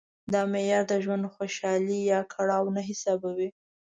[0.33, 3.49] دا معیار د ژوند خوشالي یا کړاو نه حسابوي.